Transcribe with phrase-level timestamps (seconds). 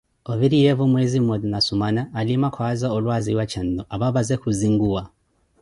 [0.31, 5.03] Oviriyevo mwezi ummote na sumana, alima kwaza olwaziwa txannu, apapaze kuhzinkuwa